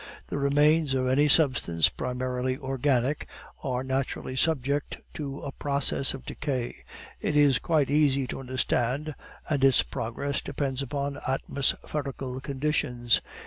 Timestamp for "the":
0.29-0.37